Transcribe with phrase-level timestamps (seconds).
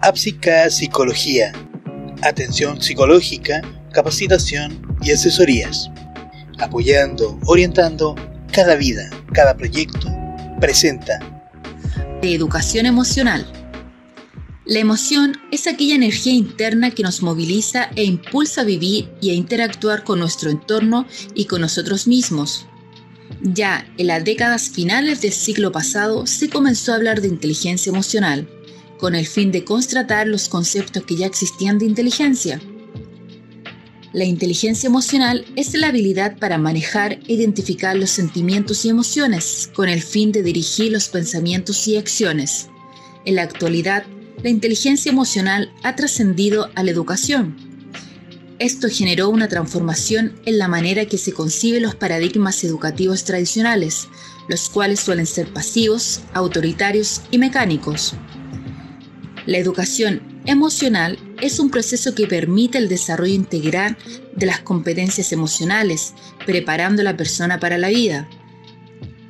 [0.00, 1.52] Apsica Psicología.
[2.22, 5.90] Atención psicológica, capacitación y asesorías.
[6.58, 8.14] Apoyando, orientando
[8.52, 10.08] cada vida, cada proyecto.
[10.60, 11.18] Presenta.
[12.20, 13.46] De educación emocional.
[14.66, 19.34] La emoción es aquella energía interna que nos moviliza e impulsa a vivir y a
[19.34, 22.66] interactuar con nuestro entorno y con nosotros mismos.
[23.42, 28.48] Ya en las décadas finales del siglo pasado se comenzó a hablar de inteligencia emocional,
[29.04, 32.58] con el fin de constatar los conceptos que ya existían de inteligencia.
[34.14, 39.90] La inteligencia emocional es la habilidad para manejar e identificar los sentimientos y emociones con
[39.90, 42.70] el fin de dirigir los pensamientos y acciones.
[43.26, 44.04] En la actualidad,
[44.42, 47.56] la inteligencia emocional ha trascendido a la educación.
[48.58, 54.08] Esto generó una transformación en la manera que se conciben los paradigmas educativos tradicionales,
[54.48, 58.14] los cuales suelen ser pasivos, autoritarios y mecánicos.
[59.46, 63.96] La educación emocional es un proceso que permite el desarrollo integral
[64.34, 66.14] de las competencias emocionales,
[66.46, 68.28] preparando a la persona para la vida.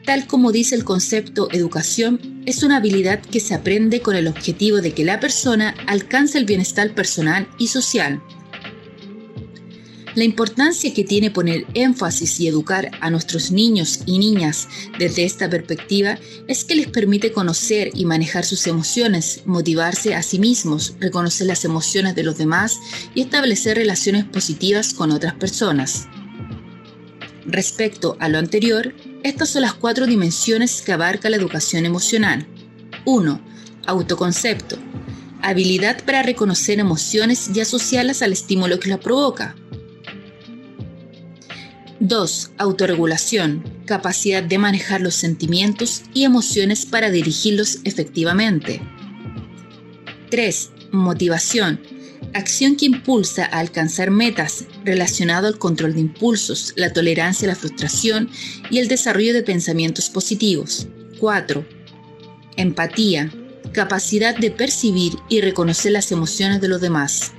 [0.04, 4.82] Tal como dice el concepto educación, es una habilidad que se aprende con el objetivo
[4.82, 8.22] de que la persona alcance el bienestar personal y social.
[10.14, 15.50] La importancia que tiene poner énfasis y educar a nuestros niños y niñas desde esta
[15.50, 21.48] perspectiva es que les permite conocer y manejar sus emociones, motivarse a sí mismos, reconocer
[21.48, 22.78] las emociones de los demás
[23.12, 26.06] y establecer relaciones positivas con otras personas.
[27.44, 32.46] Respecto a lo anterior, estas son las cuatro dimensiones que abarca la educación emocional.
[33.04, 33.40] 1.
[33.86, 34.78] Autoconcepto.
[35.42, 39.56] Habilidad para reconocer emociones y asociarlas al estímulo que las provoca.
[42.04, 42.50] 2.
[42.58, 43.64] Autorregulación.
[43.86, 48.82] Capacidad de manejar los sentimientos y emociones para dirigirlos efectivamente.
[50.28, 50.70] 3.
[50.92, 51.80] Motivación.
[52.34, 57.58] Acción que impulsa a alcanzar metas relacionado al control de impulsos, la tolerancia a la
[57.58, 58.28] frustración
[58.70, 60.86] y el desarrollo de pensamientos positivos.
[61.20, 61.64] 4.
[62.58, 63.32] Empatía.
[63.72, 67.32] Capacidad de percibir y reconocer las emociones de los demás.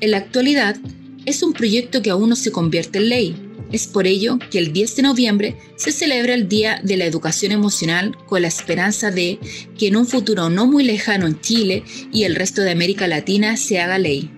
[0.00, 0.76] En la actualidad,
[1.24, 3.48] es un proyecto que aún no se convierte en ley.
[3.70, 7.52] Es por ello que el 10 de noviembre se celebra el Día de la Educación
[7.52, 9.38] Emocional con la esperanza de
[9.78, 13.56] que en un futuro no muy lejano en Chile y el resto de América Latina
[13.56, 14.30] se haga ley.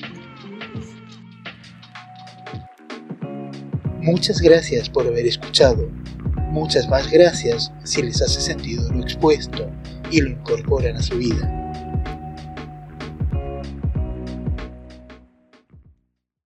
[4.00, 5.90] Muchas gracias por haber escuchado.
[6.50, 9.68] Muchas más gracias si les hace sentido lo expuesto
[10.10, 11.63] y lo incorporan a su vida.